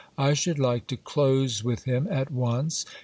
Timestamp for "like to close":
0.57-1.63